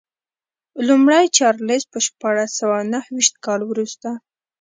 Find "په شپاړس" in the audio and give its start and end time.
1.91-2.51